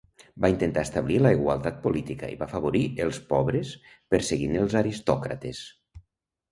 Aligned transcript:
Va 0.43 0.49
intentar 0.51 0.85
establir 0.87 1.19
la 1.23 1.31
igualtat 1.35 1.77
política 1.83 2.31
i 2.37 2.39
va 2.41 2.47
afavorir 2.49 2.83
els 3.07 3.21
pobres 3.35 3.75
perseguint 4.15 4.61
els 4.65 4.79
aristòcrates. 4.85 5.63